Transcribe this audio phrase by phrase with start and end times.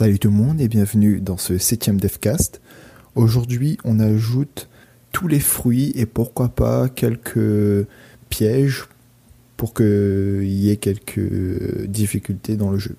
[0.00, 2.62] Salut tout le monde et bienvenue dans ce septième DevCast.
[3.16, 4.70] Aujourd'hui, on ajoute
[5.12, 7.86] tous les fruits et pourquoi pas quelques
[8.30, 8.88] pièges
[9.58, 12.96] pour qu'il y ait quelques difficultés dans le jeu.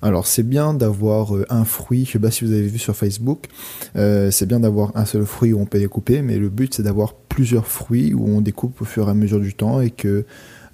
[0.00, 2.96] Alors c'est bien d'avoir euh, un fruit, je sais pas si vous avez vu sur
[2.96, 3.48] Facebook,
[3.96, 6.82] euh, c'est bien d'avoir un seul fruit où on peut découper, mais le but c'est
[6.82, 10.24] d'avoir plusieurs fruits où on découpe au fur et à mesure du temps et que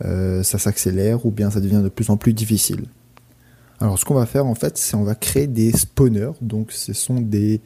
[0.04, 2.84] euh, ça s'accélère ou bien ça devient de plus en plus difficile.
[3.80, 6.92] Alors ce qu'on va faire en fait, c'est on va créer des spawners, donc ce
[6.92, 7.60] sont des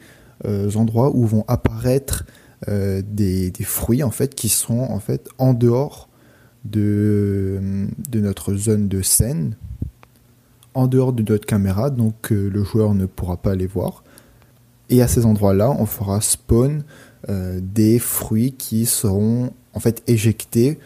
[0.75, 2.25] endroits où vont apparaître
[2.67, 6.09] des, des, fruits en fait qui sont en fait en dehors
[6.65, 7.59] de,
[8.13, 9.55] notre zone de scène
[10.73, 14.05] en dehors de notre caméra, donc euh, le joueur ne pourra pas les voir.
[14.89, 16.83] Et à ces endroits-là, on fera spawn
[17.27, 20.79] euh, des fruits qui seront en fait éjectés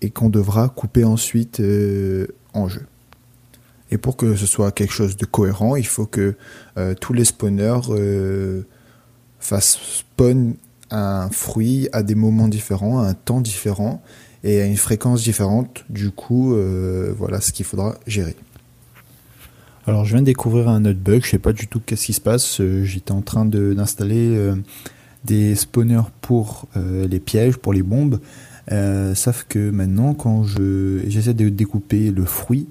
[0.00, 2.86] et qu'on devra couper ensuite euh, en jeu.
[3.90, 6.36] Et pour que ce soit quelque chose de cohérent, il faut que
[7.00, 7.80] tous les spawners
[9.40, 10.54] fassent spawn
[10.90, 14.02] un fruit à des moments différents, à un temps différent
[14.44, 15.84] et à une fréquence différente.
[15.88, 16.54] Du coup,
[17.16, 18.36] voilà ce qu'il faudra gérer.
[19.88, 22.12] Alors je viens de découvrir un autre bug, je sais pas du tout qu'est-ce qui
[22.12, 22.60] se passe.
[22.60, 24.54] Euh, j'étais en train d'installer euh,
[25.24, 28.20] des spawners pour euh, les pièges, pour les bombes.
[29.14, 32.66] sauf que maintenant quand je j'essaie de découper le fruit,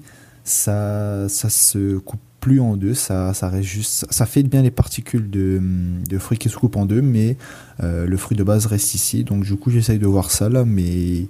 [0.48, 4.70] ça ça se coupe plus en deux, ça, ça reste juste, ça fait bien les
[4.70, 5.60] particules de,
[6.08, 7.36] de fruits qui se coupent en deux, mais
[7.80, 9.24] le fruit de base reste ici.
[9.24, 11.26] Donc du coup j'essaye de voir ça là, mais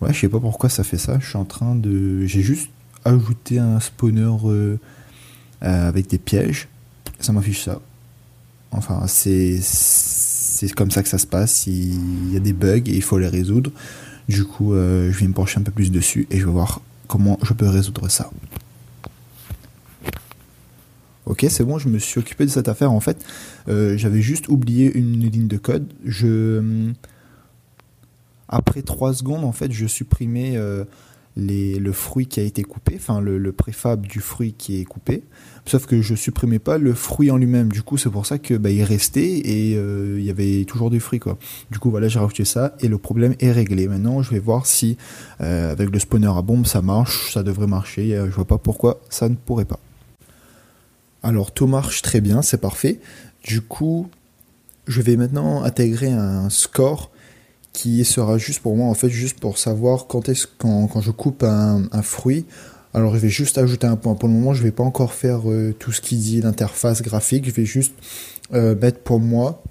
[0.00, 1.18] ouais je sais pas pourquoi ça fait ça.
[1.20, 2.70] Je suis en train de, j'ai juste
[3.04, 4.76] ajouté un spawner euh,
[5.60, 6.68] avec des pièges.
[7.20, 7.80] Ça m'affiche ça.
[8.70, 11.66] Enfin, c'est c'est comme ça que ça se passe.
[11.66, 13.70] Il y a des bugs et il faut les résoudre.
[14.28, 16.82] Du coup, euh, je vais me pencher un peu plus dessus et je vais voir
[17.08, 18.30] comment je peux résoudre ça.
[21.26, 22.92] Ok, c'est bon, je me suis occupé de cette affaire.
[22.92, 23.22] En fait,
[23.68, 25.92] euh, j'avais juste oublié une ligne de code.
[26.04, 26.92] Je
[28.48, 30.56] après 3 secondes, en fait, je supprimais
[31.38, 35.22] le fruit qui a été coupé, enfin le, préfab du fruit qui est coupé.
[35.66, 37.70] Sauf que je supprimais pas le fruit en lui-même.
[37.70, 40.90] Du coup, c'est pour ça que bah, il restait et euh, il y avait toujours
[40.90, 41.38] du fruit quoi.
[41.70, 43.86] Du coup, voilà, j'ai rajouté ça et le problème est réglé.
[43.86, 44.96] Maintenant, je vais voir si
[45.40, 48.20] euh, avec le spawner à bombe ça marche, ça devrait marcher.
[48.28, 49.80] Je vois pas pourquoi ça ne pourrait pas.
[51.22, 53.00] Alors tout marche très bien, c'est parfait.
[53.44, 54.08] Du coup,
[54.86, 57.10] je vais maintenant intégrer un score
[57.78, 61.12] qui sera juste pour moi, en fait, juste pour savoir quand est-ce quand, quand je
[61.12, 62.44] coupe un, fruit.
[62.92, 64.16] Alors, je vais juste ajouter un point.
[64.16, 67.46] Pour le moment, je vais pas encore faire euh, tout ce qui dit l'interface graphique.
[67.46, 67.94] Je vais juste
[68.52, 69.62] euh, mettre pour moi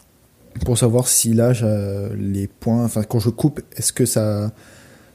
[0.64, 1.52] pour savoir si là,
[2.16, 4.52] les points, enfin, quand je coupe, est-ce que ça,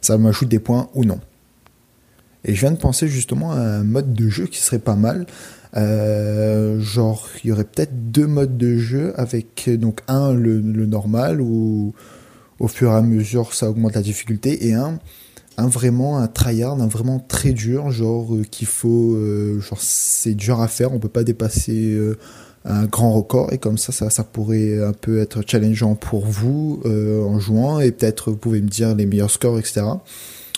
[0.03, 1.19] ça m'ajoute des points ou non.
[2.45, 5.27] Et je viens de penser justement à un mode de jeu qui serait pas mal.
[5.77, 10.85] Euh, genre, il y aurait peut-être deux modes de jeu avec donc un le, le
[10.85, 11.95] normal où
[12.62, 14.99] au fur et à mesure ça augmente la difficulté et un
[15.59, 20.34] un vraiment un tryhard un vraiment très dur genre euh, qu'il faut euh, genre c'est
[20.34, 22.17] dur à faire on peut pas dépasser euh,
[22.65, 27.41] un grand record et comme ça, ça pourrait un peu être challengeant pour vous en
[27.41, 29.83] jouant et peut-être vous pouvez me dire les meilleurs scores etc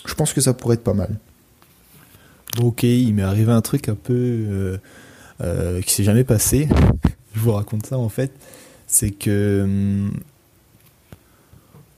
[0.05, 1.17] je pense que ça pourrait être pas mal.
[2.61, 4.77] Ok il m'est arrivé un truc un peu
[5.83, 6.69] qui s'est jamais passé.
[7.33, 8.31] Je vous raconte ça en fait.
[8.85, 10.11] C'est que hum,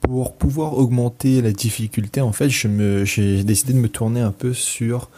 [0.07, 5.09] pour pouvoir augmenter la difficulté, en fait, j'ai décidé de me tourner un peu sur.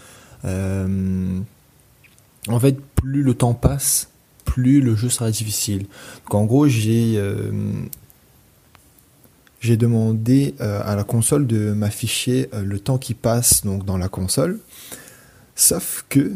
[0.45, 1.39] Euh,
[2.47, 4.09] en fait, plus le temps passe,
[4.45, 5.85] plus le jeu sera difficile.
[6.23, 7.51] Donc, en gros, j'ai euh,
[9.63, 14.59] demandé euh, à la console de m'afficher le temps qui passe donc dans la console.
[15.53, 16.31] Sauf que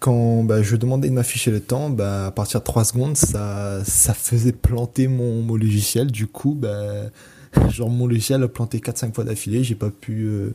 [0.00, 3.84] quand bah, je demandais de m'afficher le temps, bah, à partir de 3 secondes, ça,
[3.84, 6.10] ça faisait planter mon, mon logiciel.
[6.10, 7.10] Du coup, bah,
[7.70, 10.50] genre mon logiciel a planté 4-5 fois d'affilée, j'ai pas pu euh,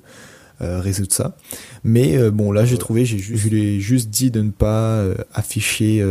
[0.61, 1.35] euh, résoudre ça.
[1.83, 5.03] Mais euh, bon, là j'ai trouvé, j'ai je lui ai juste dit de ne pas
[5.33, 6.03] afficher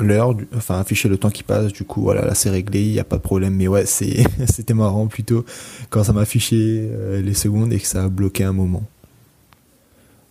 [0.00, 1.72] l'heure, enfin afficher le temps qui passe.
[1.72, 3.54] Du coup, voilà, là c'est réglé, il n'y a pas de problème.
[3.54, 5.44] Mais ouais, c'est c'était marrant plutôt
[5.90, 6.88] quand ça m'a affiché
[7.22, 8.84] les secondes et que ça a bloqué un moment.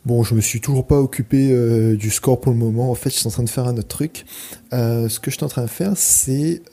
[0.03, 2.89] Bon, je me suis toujours pas occupé du score pour le moment.
[2.89, 4.25] En fait, je suis en train de faire un autre truc.
[4.71, 6.63] ce que je suis en train de faire, c'est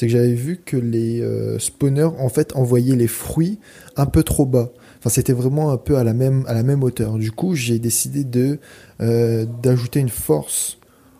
[0.00, 3.58] c'est que j'avais vu que les euh, spawners en fait envoyaient les fruits
[3.96, 4.70] un peu trop bas.
[4.98, 7.18] Enfin, c'était vraiment un peu à la même à la même hauteur.
[7.18, 8.60] Du coup, j'ai décidé de
[9.02, 10.78] euh, d'ajouter une force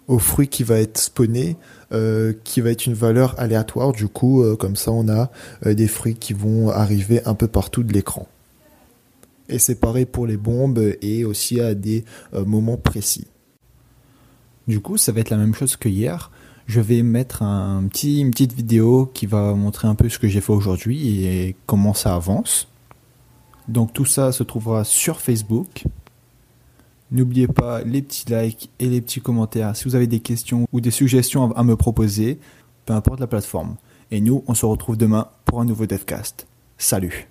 [0.08, 1.58] au fruit qui va être spawné,
[1.92, 3.92] euh, qui va être une valeur aléatoire.
[3.92, 5.30] Du coup, comme ça, on a
[5.66, 8.28] des fruits qui vont arriver un peu partout de l'écran.
[9.50, 13.26] Et c'est pareil pour les bombes et aussi à des moments précis.
[14.68, 16.30] Du coup, ça va être la même chose que hier.
[16.70, 20.52] Je vais mettre une petite vidéo qui va montrer un peu ce que j'ai fait
[20.52, 22.68] aujourd'hui et comment ça avance.
[23.66, 25.82] Donc tout ça se trouvera sur Facebook.
[27.10, 30.80] N'oubliez pas les petits likes et les petits commentaires si vous avez des questions ou
[30.80, 32.38] des suggestions à me proposer,
[32.86, 33.74] peu importe la plateforme.
[34.12, 36.46] Et nous, on se retrouve demain pour un nouveau Devcast.
[36.78, 37.29] Salut